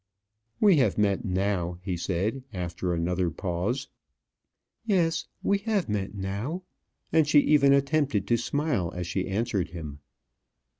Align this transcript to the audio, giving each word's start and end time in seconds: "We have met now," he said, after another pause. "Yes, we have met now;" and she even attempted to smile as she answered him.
"We 0.59 0.77
have 0.77 0.97
met 0.97 1.23
now," 1.25 1.77
he 1.83 1.95
said, 1.95 2.41
after 2.51 2.91
another 2.91 3.29
pause. 3.29 3.87
"Yes, 4.83 5.27
we 5.43 5.59
have 5.59 5.89
met 5.89 6.15
now;" 6.15 6.63
and 7.13 7.27
she 7.27 7.39
even 7.41 7.71
attempted 7.71 8.25
to 8.27 8.37
smile 8.37 8.91
as 8.95 9.05
she 9.05 9.27
answered 9.27 9.69
him. 9.69 9.99